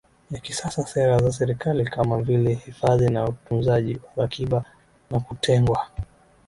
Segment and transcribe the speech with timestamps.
[0.31, 4.63] ya kisasa Sera za serikali kama vile hifadhi na utunzaji wa akiba
[5.11, 5.87] na kutengwa